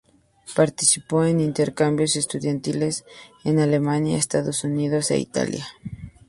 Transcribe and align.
Participó 0.55 1.25
en 1.25 1.39
intercambios 1.39 2.15
estudiantiles 2.15 3.05
en 3.43 3.59
Alemania, 3.59 4.17
Estados 4.17 4.63
Unidos 4.63 5.11
e 5.11 5.19
Italia. 5.19 5.67